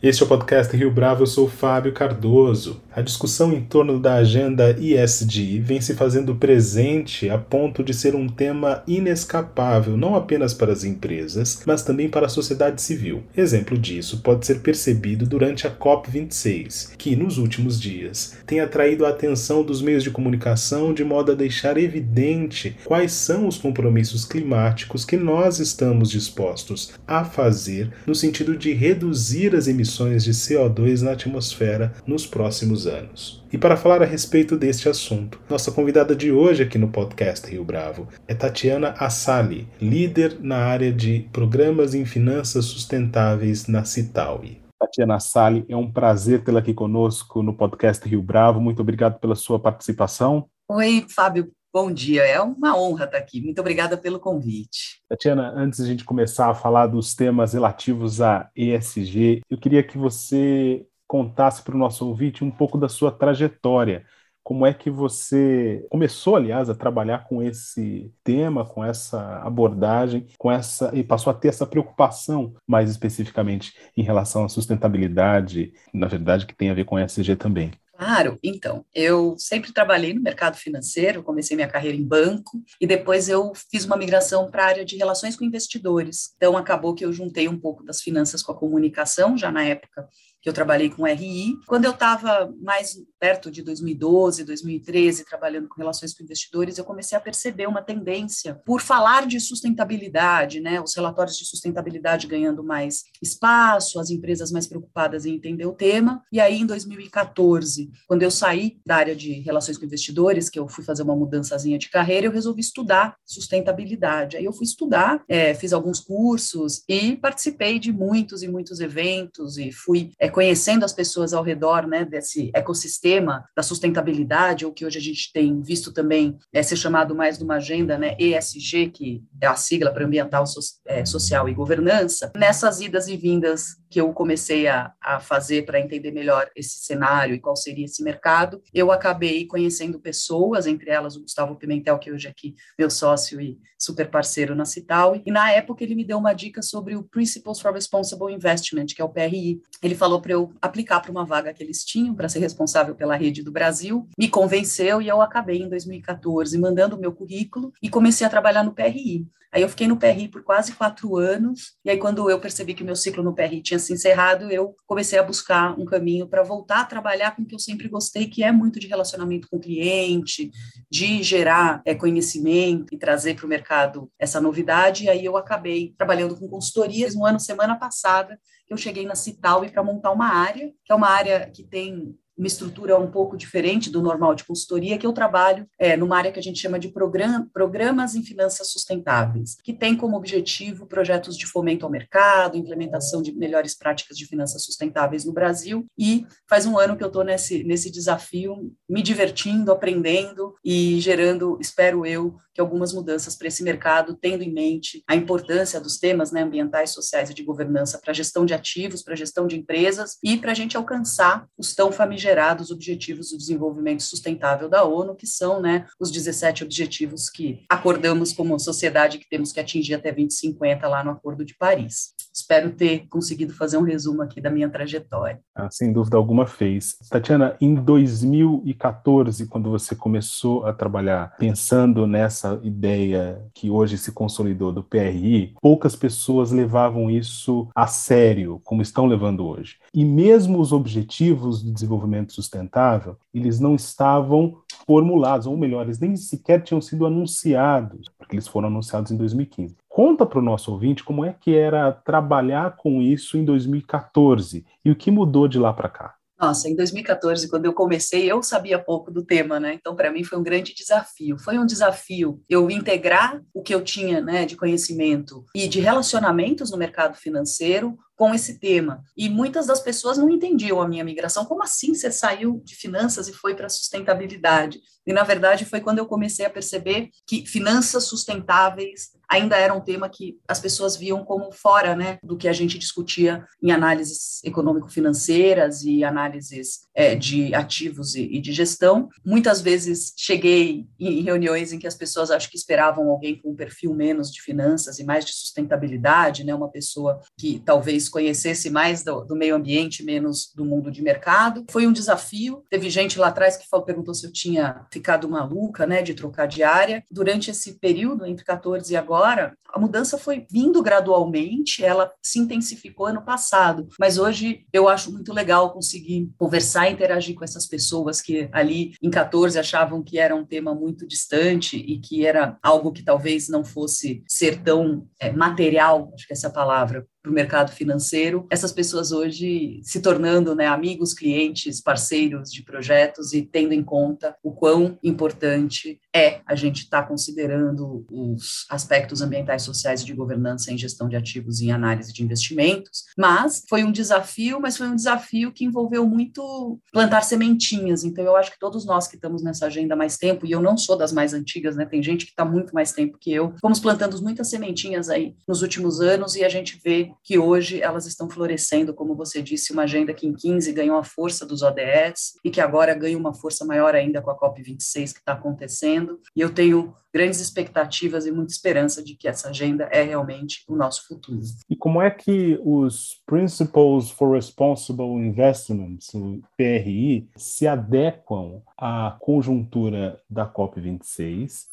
[0.00, 2.80] Este é o podcast Rio Bravo, eu sou Fábio Cardoso.
[2.94, 8.14] A discussão em torno da agenda ISD vem se fazendo presente a ponto de ser
[8.14, 13.24] um tema inescapável não apenas para as empresas, mas também para a sociedade civil.
[13.36, 19.08] Exemplo disso pode ser percebido durante a COP26, que nos últimos dias tem atraído a
[19.08, 25.04] atenção dos meios de comunicação de modo a deixar evidente quais são os compromissos climáticos
[25.04, 31.00] que nós estamos dispostos a fazer no sentido de reduzir as emissões emissões de CO2
[31.00, 33.42] na atmosfera nos próximos anos.
[33.50, 37.64] E para falar a respeito deste assunto, nossa convidada de hoje aqui no podcast Rio
[37.64, 44.60] Bravo é Tatiana Assali, líder na área de programas em finanças sustentáveis na Citaui.
[44.78, 48.60] Tatiana Assali, é um prazer tê-la aqui conosco no podcast Rio Bravo.
[48.60, 50.46] Muito obrigado pela sua participação.
[50.68, 51.50] Oi, Fábio.
[51.70, 53.42] Bom dia, é uma honra estar aqui.
[53.42, 55.02] Muito obrigada pelo convite.
[55.06, 59.82] Tatiana, antes de a gente começar a falar dos temas relativos a ESG, eu queria
[59.82, 64.06] que você contasse para o nosso ouvinte um pouco da sua trajetória.
[64.42, 70.50] Como é que você começou, aliás, a trabalhar com esse tema, com essa abordagem, com
[70.50, 76.46] essa e passou a ter essa preocupação mais especificamente em relação à sustentabilidade, na verdade,
[76.46, 77.72] que tem a ver com ESG também?
[77.98, 83.28] Claro, então, eu sempre trabalhei no mercado financeiro, comecei minha carreira em banco e depois
[83.28, 86.32] eu fiz uma migração para a área de relações com investidores.
[86.36, 90.06] Então, acabou que eu juntei um pouco das finanças com a comunicação, já na época
[90.40, 91.54] que eu trabalhei com RI.
[91.66, 97.18] Quando eu estava mais perto de 2012, 2013, trabalhando com relações com investidores, eu comecei
[97.18, 100.80] a perceber uma tendência por falar de sustentabilidade, né?
[100.80, 106.22] Os relatórios de sustentabilidade ganhando mais espaço, as empresas mais preocupadas em entender o tema.
[106.32, 110.68] E aí, em 2014, quando eu saí da área de relações com investidores, que eu
[110.68, 114.36] fui fazer uma mudançazinha de carreira, eu resolvi estudar sustentabilidade.
[114.36, 119.58] Aí eu fui estudar, é, fiz alguns cursos e participei de muitos e muitos eventos
[119.58, 124.84] e fui é, conhecendo as pessoas ao redor né, desse ecossistema da sustentabilidade, ou que
[124.84, 128.90] hoje a gente tem visto também é, ser chamado mais de uma agenda né, ESG,
[128.90, 133.78] que é a sigla para ambiental, so, é, social e governança, nessas idas e vindas
[133.90, 138.02] que eu comecei a, a fazer para entender melhor esse cenário e qual seria esse
[138.02, 142.90] mercado, eu acabei conhecendo pessoas, entre elas o Gustavo Pimentel, que hoje é aqui meu
[142.90, 146.96] sócio e super parceiro na Cital, e na época ele me deu uma dica sobre
[146.96, 149.60] o Principles for Responsible Investment, que é o PRI.
[149.82, 153.16] Ele falou para eu aplicar para uma vaga que eles tinham para ser responsável pela
[153.16, 157.88] rede do Brasil, me convenceu e eu acabei em 2014 mandando o meu currículo e
[157.88, 159.26] comecei a trabalhar no PRI.
[159.58, 162.84] Aí eu fiquei no PRI por quase quatro anos, e aí quando eu percebi que
[162.84, 166.82] meu ciclo no PRI tinha se encerrado, eu comecei a buscar um caminho para voltar
[166.82, 169.60] a trabalhar com o que eu sempre gostei, que é muito de relacionamento com o
[169.60, 170.52] cliente,
[170.88, 175.92] de gerar é, conhecimento e trazer para o mercado essa novidade, e aí eu acabei
[175.98, 177.16] trabalhando com consultorias.
[177.16, 178.38] No ano, semana passada,
[178.70, 182.46] eu cheguei na Cital para montar uma área, que é uma área que tem uma
[182.46, 186.38] estrutura um pouco diferente do normal de consultoria, que eu trabalho é, numa área que
[186.38, 191.46] a gente chama de program, programas em finanças sustentáveis, que tem como objetivo projetos de
[191.46, 196.78] fomento ao mercado, implementação de melhores práticas de finanças sustentáveis no Brasil, e faz um
[196.78, 202.60] ano que eu estou nesse, nesse desafio, me divertindo, aprendendo e gerando, espero eu, que
[202.60, 207.30] algumas mudanças para esse mercado, tendo em mente a importância dos temas né, ambientais, sociais
[207.30, 210.76] e de governança para gestão de ativos, para gestão de empresas e para a gente
[210.76, 212.27] alcançar os tão famigerados
[212.70, 218.58] Objetivos do Desenvolvimento Sustentável da ONU, que são né, os 17 objetivos que acordamos como
[218.58, 222.14] sociedade que temos que atingir até 2050 lá no Acordo de Paris.
[222.38, 225.40] Espero ter conseguido fazer um resumo aqui da minha trajetória.
[225.54, 226.96] Ah, sem dúvida alguma fez.
[227.10, 234.72] Tatiana, em 2014, quando você começou a trabalhar pensando nessa ideia que hoje se consolidou
[234.72, 239.76] do PRI, poucas pessoas levavam isso a sério, como estão levando hoje.
[239.92, 246.16] E mesmo os objetivos de desenvolvimento sustentável, eles não estavam formulados, ou melhor, eles nem
[246.16, 249.74] sequer tinham sido anunciados, porque eles foram anunciados em 2015.
[249.88, 254.90] Conta para o nosso ouvinte como é que era trabalhar com isso em 2014 e
[254.90, 256.14] o que mudou de lá para cá.
[256.38, 259.74] Nossa, em 2014, quando eu comecei, eu sabia pouco do tema, né?
[259.74, 261.36] Então, para mim, foi um grande desafio.
[261.36, 266.70] Foi um desafio eu integrar o que eu tinha né, de conhecimento e de relacionamentos
[266.70, 269.04] no mercado financeiro com esse tema.
[269.16, 271.44] E muitas das pessoas não entendiam a minha migração.
[271.44, 274.80] Como assim você saiu de finanças e foi para sustentabilidade?
[275.06, 279.80] E, na verdade, foi quando eu comecei a perceber que finanças sustentáveis ainda era um
[279.80, 284.42] tema que as pessoas viam como fora né, do que a gente discutia em análises
[284.42, 289.08] econômico-financeiras e análises é, de ativos e, e, de gestão.
[289.24, 293.54] Muitas vezes cheguei em reuniões em que as pessoas acho que esperavam alguém com um
[293.54, 299.04] perfil menos de finanças e mais de sustentabilidade, né, uma pessoa que talvez conhecesse mais
[299.04, 301.64] do, do meio ambiente, menos do mundo de mercado.
[301.70, 302.64] Foi um desafio.
[302.68, 306.46] Teve gente lá atrás que falou, perguntou se eu tinha ficado maluca, né, de trocar
[306.46, 307.04] de área.
[307.08, 313.06] Durante esse período, entre 14 e agora, a mudança foi vindo gradualmente, ela se intensificou
[313.06, 318.48] ano passado, mas hoje eu acho muito legal conseguir conversar interagir com essas pessoas que
[318.52, 323.02] ali em 14 achavam que era um tema muito distante e que era algo que
[323.02, 327.72] talvez não fosse ser tão é, material, acho que essa é palavra, para o mercado
[327.72, 333.82] financeiro, essas pessoas hoje se tornando né, amigos, clientes, parceiros de projetos e tendo em
[333.82, 340.04] conta o quão importante é a gente estar tá considerando os aspectos ambientais, sociais e
[340.04, 343.04] de governança em gestão de ativos e em análise de investimentos.
[343.16, 348.04] Mas foi um desafio, mas foi um desafio que envolveu muito plantar sementinhas.
[348.04, 350.60] Então, eu acho que todos nós que estamos nessa agenda há mais tempo, e eu
[350.60, 351.84] não sou das mais antigas, né?
[351.84, 355.62] Tem gente que está muito mais tempo que eu, fomos plantando muitas sementinhas aí nos
[355.62, 359.82] últimos anos e a gente vê que hoje elas estão florescendo, como você disse, uma
[359.82, 363.64] agenda que em 15 ganhou a força dos ODS e que agora ganha uma força
[363.64, 366.07] maior ainda com a COP26 que está acontecendo.
[366.34, 370.76] E eu tenho grandes expectativas e muita esperança de que essa agenda é realmente o
[370.76, 371.40] nosso futuro.
[371.68, 380.20] E como é que os Principles for Responsible Investments, o PRI, se adequam à conjuntura
[380.28, 381.66] da COP26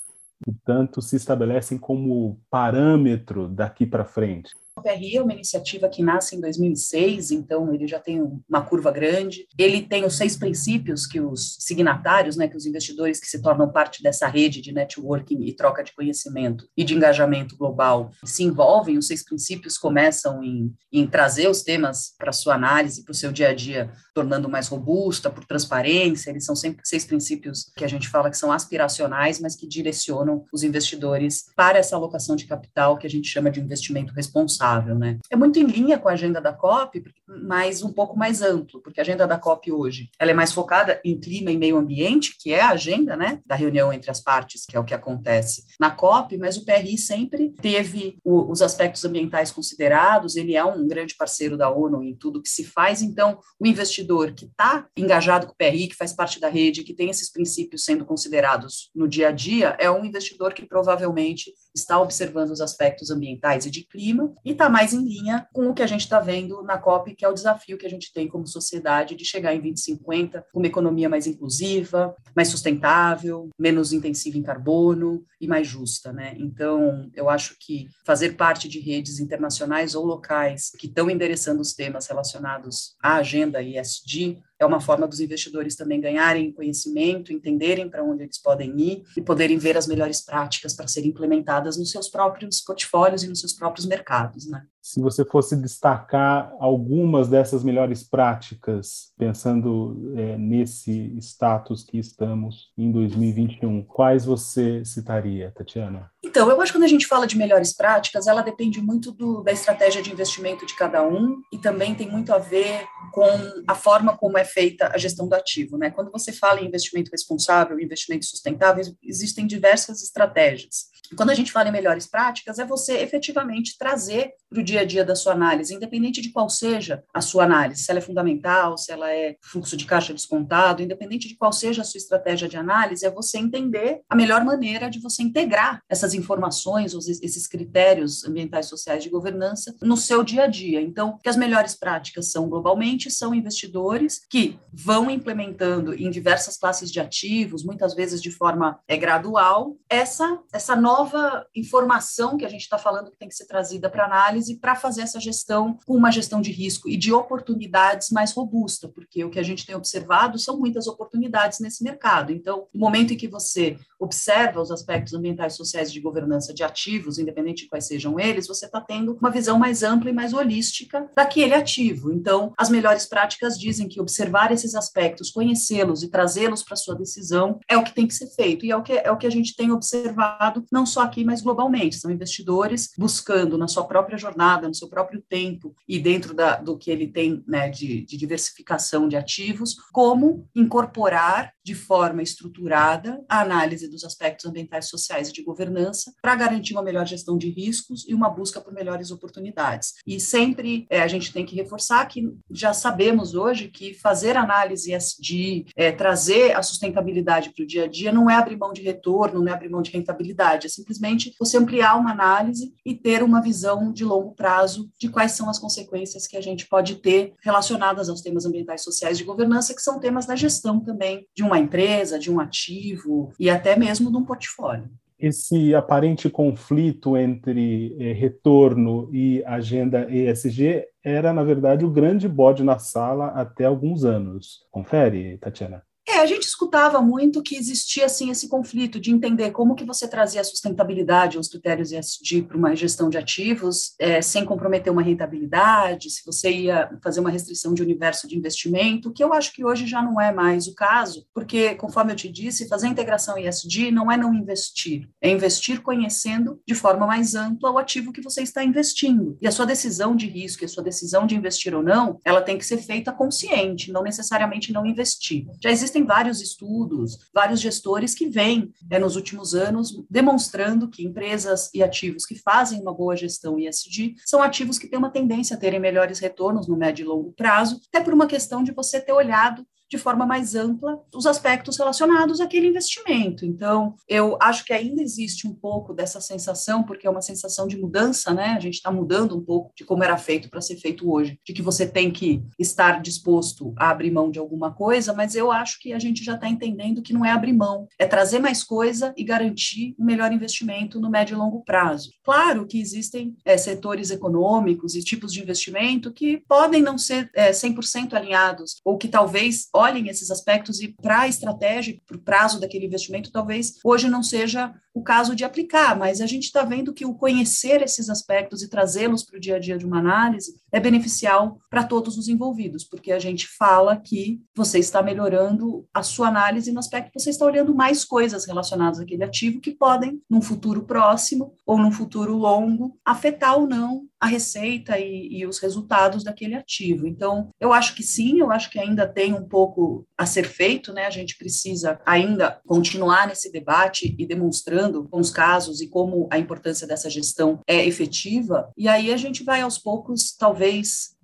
[0.44, 4.54] portanto, se estabelecem como parâmetro daqui para frente.
[4.86, 9.48] PRI é uma iniciativa que nasce em 2006, então ele já tem uma curva grande.
[9.58, 13.72] Ele tem os seis princípios que os signatários, né, que os investidores que se tornam
[13.72, 18.98] parte dessa rede de networking e troca de conhecimento e de engajamento global se envolvem.
[18.98, 23.32] Os seis princípios começam em, em trazer os temas para sua análise, para o seu
[23.32, 26.30] dia a dia, tornando mais robusta, por transparência.
[26.30, 30.46] Eles são sempre seis princípios que a gente fala que são aspiracionais, mas que direcionam
[30.54, 34.96] os investidores para essa alocação de capital que a gente chama de investimento responsável responsável,
[34.96, 35.20] né?
[35.30, 39.00] É muito em linha com a agenda da COP, mas um pouco mais amplo, porque
[39.00, 42.54] a agenda da COP hoje, ela é mais focada em clima e meio ambiente, que
[42.54, 45.90] é a agenda, né, da reunião entre as partes, que é o que acontece na
[45.90, 51.16] COP, mas o PRI sempre teve o, os aspectos ambientais considerados, ele é um grande
[51.16, 55.54] parceiro da ONU em tudo que se faz, então o investidor que está engajado com
[55.54, 59.30] o PRI, que faz parte da rede, que tem esses princípios sendo considerados no dia
[59.30, 64.34] a dia, é um investidor que provavelmente está observando os aspectos ambientais e de clima
[64.44, 67.26] e está mais em linha com o que a gente está vendo na COP, que
[67.26, 70.68] é o desafio que a gente tem como sociedade de chegar em 2050 com uma
[70.68, 76.36] economia mais inclusiva, mais sustentável, menos intensiva em carbono e mais justa, né?
[76.38, 81.74] Então, eu acho que fazer parte de redes internacionais ou locais que estão endereçando os
[81.74, 88.04] temas relacionados à agenda ESG é uma forma dos investidores também ganharem conhecimento, entenderem para
[88.04, 92.10] onde eles podem ir e poderem ver as melhores práticas para serem implementadas nos seus
[92.10, 94.64] próprios portfólios e nos seus próprios mercados, né?
[94.82, 102.92] Se você fosse destacar algumas dessas melhores práticas, pensando é, nesse status que estamos em
[102.92, 106.12] 2021, quais você citaria, Tatiana?
[106.24, 109.42] Então, eu acho que quando a gente fala de melhores práticas, ela depende muito do,
[109.42, 112.86] da estratégia de investimento de cada um e também tem muito a ver
[113.16, 115.78] com a forma como é feita a gestão do ativo.
[115.78, 115.90] Né?
[115.90, 120.94] Quando você fala em investimento responsável, investimento sustentável, existem diversas estratégias.
[121.16, 124.86] Quando a gente fala em melhores práticas, é você efetivamente trazer para o dia a
[124.86, 128.78] dia da sua análise, independente de qual seja a sua análise, se ela é fundamental,
[128.78, 132.58] se ela é fluxo de caixa descontado, independente de qual seja a sua estratégia de
[132.58, 138.68] análise, é você entender a melhor maneira de você integrar essas informações, esses critérios ambientais,
[138.68, 140.82] sociais de governança no seu dia a dia.
[140.82, 146.92] Então, que as melhores práticas são globalmente são investidores que vão implementando em diversas classes
[146.92, 152.62] de ativos, muitas vezes de forma é, gradual, essa essa nova informação que a gente
[152.62, 156.12] está falando que tem que ser trazida para análise para fazer essa gestão com uma
[156.12, 160.40] gestão de risco e de oportunidades mais robusta, porque o que a gente tem observado
[160.40, 162.32] são muitas oportunidades nesse mercado.
[162.32, 167.18] Então, no momento em que você observa os aspectos ambientais, sociais de governança de ativos,
[167.18, 171.10] independente de quais sejam eles, você está tendo uma visão mais ampla e mais holística
[171.16, 172.12] daquele ativo.
[172.12, 177.60] Então, as melhores práticas dizem que observar esses aspectos, conhecê-los e trazê-los para sua decisão
[177.68, 179.32] é o que tem que ser feito e é o que é o que a
[179.32, 181.96] gente tem observado não só aqui, mas globalmente.
[181.96, 186.78] São investidores buscando na sua própria jornada, no seu próprio tempo e dentro da, do
[186.78, 193.42] que ele tem né, de, de diversificação de ativos, como incorporar de forma estruturada a
[193.42, 198.06] análise dos aspectos ambientais, sociais e de governança para garantir uma melhor gestão de riscos
[198.08, 199.94] e uma busca por melhores oportunidades.
[200.06, 204.96] E sempre é, a gente tem que reforçar que já sabemos hoje que fazer análise
[205.20, 208.84] de é, trazer a sustentabilidade para o dia a dia não é abrir mão de
[208.84, 213.24] retorno, não é abrir mão de rentabilidade, é simplesmente você ampliar uma análise e ter
[213.24, 217.34] uma visão de longo prazo de quais são as consequências que a gente pode ter
[217.42, 221.64] relacionadas aos temas ambientais, sociais de governança, que são temas da gestão também de uma
[221.64, 228.14] empresa, de um ativo e até mesmo de um portfólio esse aparente conflito entre eh,
[228.14, 234.68] retorno e agenda ESG era, na verdade, o grande bode na sala até alguns anos.
[234.70, 235.84] Confere, Tatiana?
[236.08, 240.08] É, a gente escutava muito que existia assim esse conflito de entender como que você
[240.08, 245.02] trazia a sustentabilidade, os critérios ESG para uma gestão de ativos, é, sem comprometer uma
[245.02, 249.66] rentabilidade, se você ia fazer uma restrição de universo de investimento, que eu acho que
[249.66, 253.90] hoje já não é mais o caso, porque conforme eu te disse, fazer integração ESG
[253.90, 258.44] não é não investir, é investir conhecendo de forma mais ampla o ativo que você
[258.44, 259.38] está investindo.
[259.42, 262.58] E a sua decisão de risco, a sua decisão de investir ou não, ela tem
[262.58, 265.48] que ser feita consciente, não necessariamente não investir.
[265.64, 271.06] Já existem existem vários estudos, vários gestores que vêm, é, nos últimos anos, demonstrando que
[271.06, 275.56] empresas e ativos que fazem uma boa gestão ESG são ativos que têm uma tendência
[275.56, 279.00] a terem melhores retornos no médio e longo prazo, até por uma questão de você
[279.00, 283.46] ter olhado de forma mais ampla os aspectos relacionados àquele investimento.
[283.46, 287.78] Então, eu acho que ainda existe um pouco dessa sensação, porque é uma sensação de
[287.78, 288.56] mudança, né?
[288.58, 291.54] A gente está mudando um pouco de como era feito para ser feito hoje, de
[291.54, 295.80] que você tem que estar disposto a abrir mão de alguma coisa, mas eu acho
[295.80, 299.14] que a gente já está entendendo que não é abrir mão, é trazer mais coisa
[299.16, 302.12] e garantir um melhor investimento no médio e longo prazo.
[302.24, 307.52] Claro que existem é, setores econômicos e tipos de investimento que podem não ser é,
[307.52, 312.60] 100% alinhados, ou que talvez olhem esses aspectos e para a estratégia, para o prazo
[312.60, 316.94] daquele investimento, talvez hoje não seja o caso de aplicar, mas a gente está vendo
[316.94, 320.56] que o conhecer esses aspectos e trazê-los para o dia a dia de uma análise
[320.76, 326.04] é beneficial para todos os envolvidos, porque a gente fala que você está melhorando a
[326.04, 330.22] sua análise no aspecto que você está olhando mais coisas relacionadas àquele ativo que podem,
[330.30, 335.60] num futuro próximo ou num futuro longo, afetar ou não a receita e, e os
[335.60, 337.08] resultados daquele ativo.
[337.08, 340.92] Então, eu acho que sim, eu acho que ainda tem um pouco a ser feito,
[340.92, 341.06] né?
[341.06, 346.40] A gente precisa ainda continuar nesse debate e demonstrando com os casos e como a
[346.40, 348.72] importância dessa gestão é efetiva.
[348.76, 350.65] E aí a gente vai aos poucos, talvez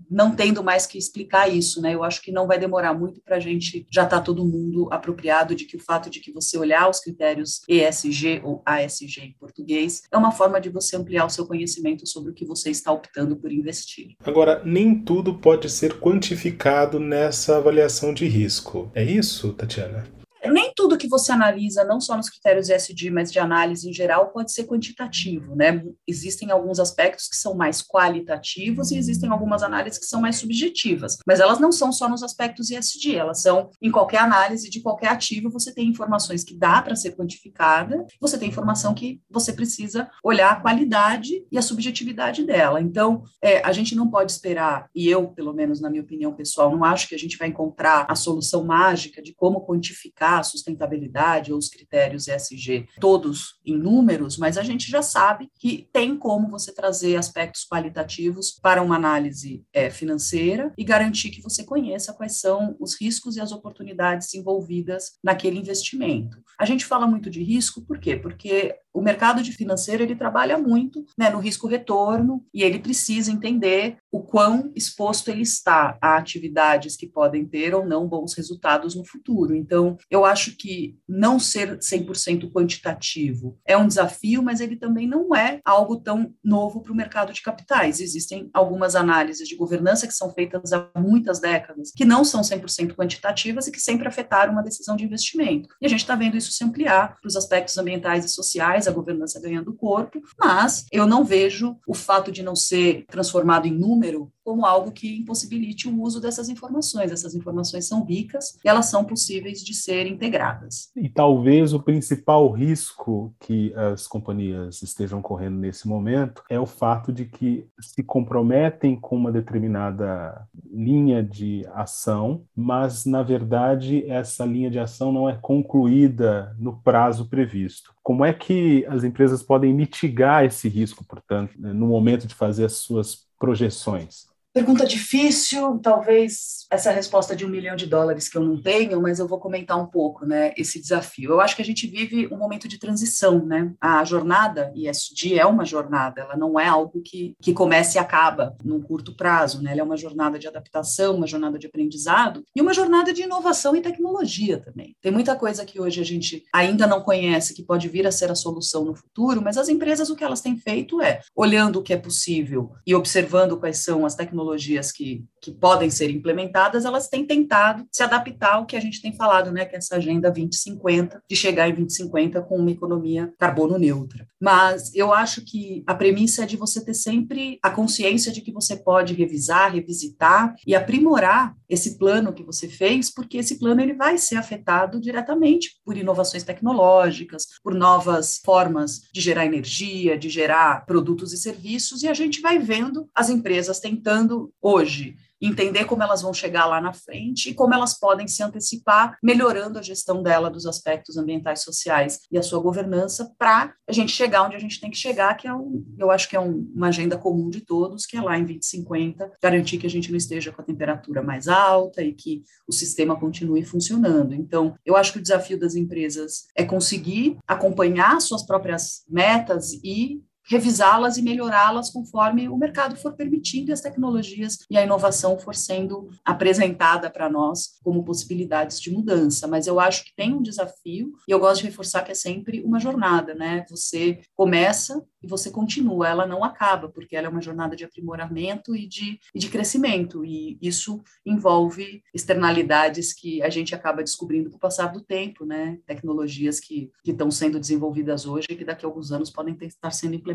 [0.09, 1.93] não tendo mais que explicar isso, né?
[1.93, 4.89] Eu acho que não vai demorar muito para a gente já estar tá todo mundo
[4.91, 9.35] apropriado de que o fato de que você olhar os critérios ESG ou ASG em
[9.39, 12.91] português é uma forma de você ampliar o seu conhecimento sobre o que você está
[12.91, 14.15] optando por investir.
[14.23, 18.91] Agora, nem tudo pode ser quantificado nessa avaliação de risco.
[18.93, 20.20] É isso, Tatiana?
[20.49, 24.29] Nem tudo que você analisa, não só nos critérios ESG, mas de análise em geral,
[24.29, 25.83] pode ser quantitativo, né?
[26.07, 31.17] Existem alguns aspectos que são mais qualitativos e existem algumas análises que são mais subjetivas,
[31.27, 35.09] mas elas não são só nos aspectos ESG, elas são em qualquer análise de qualquer
[35.09, 40.09] ativo, você tem informações que dá para ser quantificada, você tem informação que você precisa
[40.23, 42.81] olhar a qualidade e a subjetividade dela.
[42.81, 46.71] Então, é, a gente não pode esperar, e eu, pelo menos na minha opinião pessoal,
[46.71, 51.51] não acho que a gente vai encontrar a solução mágica de como quantificar a sustentabilidade
[51.51, 56.49] ou os critérios ESG todos em números, mas a gente já sabe que tem como
[56.49, 62.39] você trazer aspectos qualitativos para uma análise é, financeira e garantir que você conheça quais
[62.39, 66.41] são os riscos e as oportunidades envolvidas naquele investimento.
[66.59, 68.15] A gente fala muito de risco, por quê?
[68.15, 73.31] Porque o mercado de financeiro ele trabalha muito né, no risco retorno e ele precisa
[73.31, 78.95] entender o quão exposto ele está a atividades que podem ter ou não bons resultados
[78.95, 79.55] no futuro.
[79.55, 85.35] Então, eu acho que não ser 100% quantitativo é um desafio, mas ele também não
[85.35, 87.99] é algo tão novo para o mercado de capitais.
[87.99, 92.95] Existem algumas análises de governança que são feitas há muitas décadas, que não são 100%
[92.95, 95.69] quantitativas e que sempre afetaram uma decisão de investimento.
[95.81, 98.91] E a gente está vendo isso se ampliar para os aspectos ambientais e sociais a
[98.91, 104.31] governança ganhando corpo, mas eu não vejo o fato de não ser transformado em número
[104.43, 107.11] como algo que impossibilite o uso dessas informações.
[107.11, 110.91] Essas informações são ricas e elas são possíveis de ser integradas.
[110.95, 117.11] E talvez o principal risco que as companhias estejam correndo nesse momento é o fato
[117.11, 124.69] de que se comprometem com uma determinada linha de ação, mas na verdade essa linha
[124.69, 127.93] de ação não é concluída no prazo previsto.
[128.03, 132.73] Como é que as empresas podem mitigar esse risco, portanto, no momento de fazer as
[132.73, 134.27] suas projeções?
[134.53, 139.17] Pergunta difícil, talvez essa resposta de um milhão de dólares que eu não tenho, mas
[139.17, 141.31] eu vou comentar um pouco, né, esse desafio.
[141.31, 143.73] Eu acho que a gente vive um momento de transição, né?
[143.79, 148.53] A jornada ESG é uma jornada, ela não é algo que, que comece e acaba
[148.61, 149.71] num curto prazo, né?
[149.71, 153.73] Ela é uma jornada de adaptação, uma jornada de aprendizado e uma jornada de inovação
[153.73, 154.97] e tecnologia também.
[155.01, 158.29] Tem muita coisa que hoje a gente ainda não conhece que pode vir a ser
[158.29, 161.83] a solução no futuro, mas as empresas o que elas têm feito é olhando o
[161.83, 166.85] que é possível e observando quais são as tecnologias tecnologias que, que podem ser implementadas,
[166.85, 169.95] elas têm tentado se adaptar ao que a gente tem falado, né, que é essa
[169.95, 174.27] agenda 2050, de chegar em 2050 com uma economia carbono neutra.
[174.39, 178.51] Mas eu acho que a premissa é de você ter sempre a consciência de que
[178.51, 183.93] você pode revisar, revisitar e aprimorar esse plano que você fez, porque esse plano ele
[183.93, 190.85] vai ser afetado diretamente por inovações tecnológicas, por novas formas de gerar energia, de gerar
[190.85, 194.30] produtos e serviços, e a gente vai vendo as empresas tentando
[194.61, 199.17] hoje entender como elas vão chegar lá na frente e como elas podem se antecipar,
[199.23, 204.11] melhorando a gestão dela dos aspectos ambientais, sociais e a sua governança para a gente
[204.11, 206.71] chegar onde a gente tem que chegar, que é um, eu acho que é um,
[206.75, 210.17] uma agenda comum de todos, que é lá em 2050, garantir que a gente não
[210.17, 214.35] esteja com a temperatura mais alta e que o sistema continue funcionando.
[214.35, 220.21] Então, eu acho que o desafio das empresas é conseguir acompanhar suas próprias metas e
[220.43, 225.55] revisá-las e melhorá-las conforme o mercado for permitindo e as tecnologias e a inovação for
[225.55, 229.47] sendo apresentada para nós como possibilidades de mudança.
[229.47, 232.61] Mas eu acho que tem um desafio e eu gosto de reforçar que é sempre
[232.61, 233.65] uma jornada, né?
[233.69, 238.75] Você começa e você continua, ela não acaba, porque ela é uma jornada de aprimoramento
[238.75, 244.57] e de, e de crescimento, e isso envolve externalidades que a gente acaba descobrindo com
[244.57, 245.77] o passar do tempo, né?
[245.85, 249.91] Tecnologias que, que estão sendo desenvolvidas hoje e que daqui a alguns anos podem estar
[249.91, 250.30] sendo implementadas.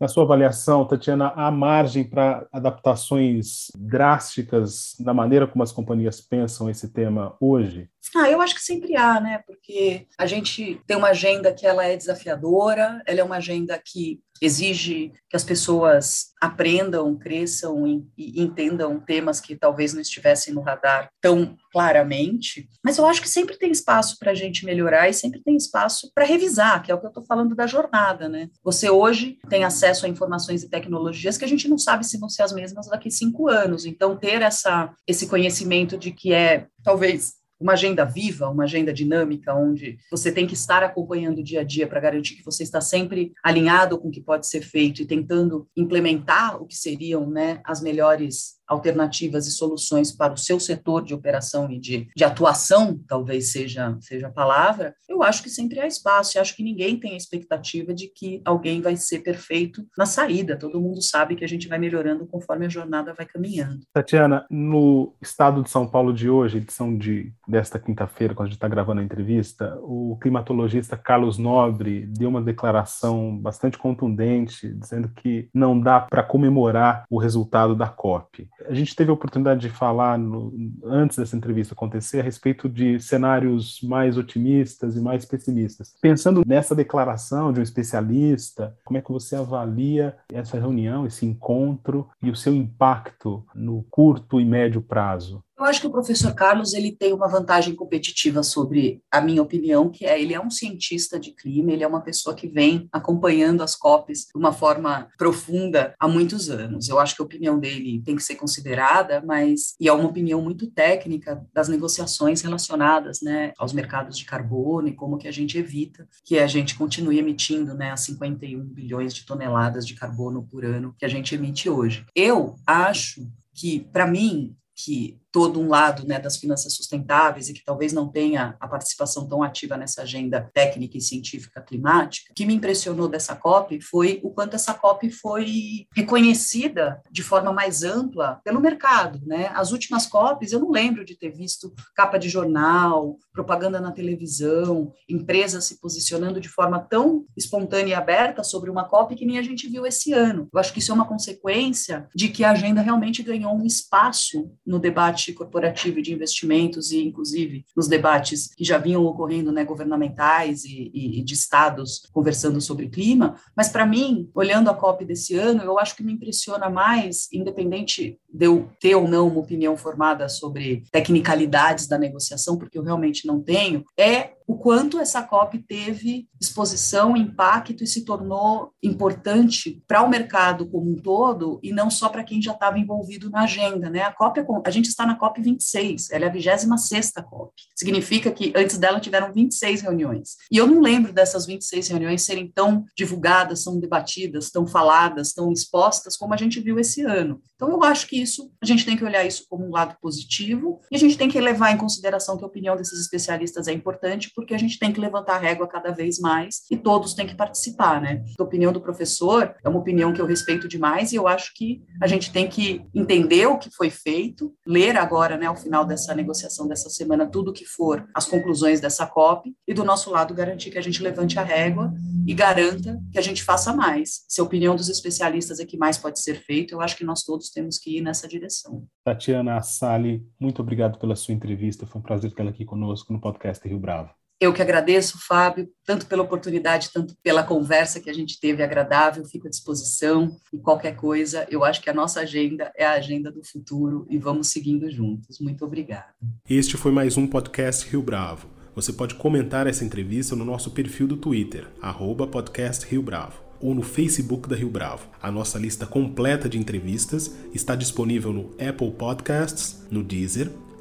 [0.00, 6.68] Na sua avaliação, Tatiana, há margem para adaptações drásticas na maneira como as companhias pensam
[6.70, 7.88] esse tema hoje?
[8.16, 9.42] Ah, eu acho que sempre há, né?
[9.46, 14.20] Porque a gente tem uma agenda que ela é desafiadora, ela é uma agenda que
[14.40, 21.10] exige que as pessoas aprendam, cresçam e, entendam temas que talvez não estivessem no radar
[21.20, 22.68] tão claramente.
[22.84, 26.10] Mas eu acho que sempre tem espaço para a gente melhorar e sempre tem espaço
[26.14, 28.48] para revisar, que é o que eu estou falando da jornada, né?
[28.62, 32.28] Você hoje tem acesso a informações e tecnologias que a gente não sabe se vão
[32.28, 33.84] ser as mesmas daqui cinco anos.
[33.84, 39.54] Então, ter essa, esse conhecimento de que é talvez uma agenda viva, uma agenda dinâmica,
[39.54, 42.80] onde você tem que estar acompanhando o dia a dia para garantir que você está
[42.80, 47.60] sempre alinhado com o que pode ser feito e tentando implementar o que seriam né,
[47.64, 53.00] as melhores alternativas e soluções para o seu setor de operação e de, de atuação,
[53.08, 56.36] talvez seja, seja a palavra, eu acho que sempre há espaço.
[56.36, 60.56] Eu acho que ninguém tem a expectativa de que alguém vai ser perfeito na saída.
[60.56, 63.80] Todo mundo sabe que a gente vai melhorando conforme a jornada vai caminhando.
[63.92, 68.58] Tatiana, no estado de São Paulo de hoje, edição de, desta quinta-feira, quando a gente
[68.58, 75.48] está gravando a entrevista, o climatologista Carlos Nobre deu uma declaração bastante contundente, dizendo que
[75.54, 80.18] não dá para comemorar o resultado da COP a gente teve a oportunidade de falar
[80.18, 80.52] no,
[80.84, 85.94] antes dessa entrevista acontecer a respeito de cenários mais otimistas e mais pessimistas.
[86.00, 92.08] Pensando nessa declaração de um especialista, como é que você avalia essa reunião, esse encontro
[92.22, 95.42] e o seu impacto no curto e médio prazo?
[95.58, 99.90] Eu acho que o professor Carlos ele tem uma vantagem competitiva sobre a minha opinião,
[99.90, 103.62] que é ele é um cientista de clima, ele é uma pessoa que vem acompanhando
[103.62, 106.88] as COPs de uma forma profunda há muitos anos.
[106.88, 110.40] Eu acho que a opinião dele tem que ser considerada, mas e é uma opinião
[110.40, 115.58] muito técnica das negociações relacionadas, né, aos mercados de carbono e como que a gente
[115.58, 120.64] evita que a gente continue emitindo, né, as 51 bilhões de toneladas de carbono por
[120.64, 122.06] ano que a gente emite hoje.
[122.14, 127.64] Eu acho que, para mim, que todo um lado né, das finanças sustentáveis e que
[127.64, 132.46] talvez não tenha a participação tão ativa nessa agenda técnica e científica climática, o que
[132.46, 138.40] me impressionou dessa COP foi o quanto essa COP foi reconhecida de forma mais ampla
[138.44, 139.20] pelo mercado.
[139.26, 139.50] Né?
[139.54, 144.92] As últimas COPs, eu não lembro de ter visto capa de jornal, propaganda na televisão,
[145.08, 149.42] empresas se posicionando de forma tão espontânea e aberta sobre uma COP que nem a
[149.42, 150.48] gente viu esse ano.
[150.52, 154.50] Eu acho que isso é uma consequência de que a agenda realmente ganhou um espaço
[154.66, 159.50] no debate debate corporativo e de investimentos e, inclusive, nos debates que já vinham ocorrendo,
[159.50, 163.36] né, governamentais e, e, e de estados conversando sobre clima.
[163.56, 168.18] Mas, para mim, olhando a COP desse ano, eu acho que me impressiona mais, independente
[168.32, 173.26] de eu ter ou não uma opinião formada sobre tecnicalidades da negociação, porque eu realmente
[173.26, 180.02] não tenho, é o quanto essa COP teve exposição, impacto e se tornou importante para
[180.02, 183.90] o mercado como um todo e não só para quem já estava envolvido na agenda,
[183.90, 184.00] né?
[184.04, 187.52] A COP, é a gente está na COP 26, ela é a 26 COP.
[187.76, 190.36] Significa que antes dela tiveram 26 reuniões.
[190.50, 195.52] E eu não lembro dessas 26 reuniões serem tão divulgadas, tão debatidas, tão faladas, tão
[195.52, 197.42] expostas como a gente viu esse ano.
[197.54, 200.80] Então eu acho que isso, a gente tem que olhar isso como um lado positivo
[200.90, 204.32] e a gente tem que levar em consideração que a opinião desses especialistas é importante
[204.38, 207.34] porque a gente tem que levantar a régua cada vez mais e todos têm que
[207.34, 208.24] participar, né?
[208.38, 211.82] A opinião do professor é uma opinião que eu respeito demais e eu acho que
[212.00, 216.14] a gente tem que entender o que foi feito, ler agora, né, ao final dessa
[216.14, 220.70] negociação dessa semana, tudo que for as conclusões dessa COP e do nosso lado garantir
[220.70, 221.92] que a gente levante a régua
[222.24, 224.24] e garanta que a gente faça mais.
[224.28, 227.24] Se a opinião dos especialistas é que mais pode ser feito, eu acho que nós
[227.24, 228.86] todos temos que ir nessa direção.
[229.02, 231.86] Tatiana Assali, muito obrigado pela sua entrevista.
[231.86, 234.16] Foi um prazer tê-la aqui conosco no podcast Rio Bravo.
[234.40, 239.24] Eu que agradeço, Fábio, tanto pela oportunidade, tanto pela conversa que a gente teve agradável,
[239.24, 243.32] fico à disposição e qualquer coisa, eu acho que a nossa agenda é a agenda
[243.32, 245.40] do futuro e vamos seguindo juntos.
[245.40, 246.14] Muito obrigada.
[246.48, 248.46] Este foi mais um podcast Rio Bravo.
[248.76, 253.74] Você pode comentar essa entrevista no nosso perfil do Twitter, arroba podcast Rio Bravo, ou
[253.74, 255.08] no Facebook da Rio Bravo.
[255.20, 260.48] A nossa lista completa de entrevistas está disponível no Apple Podcasts, no Deezer,